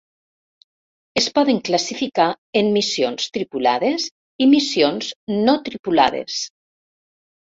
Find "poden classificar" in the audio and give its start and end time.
1.35-2.25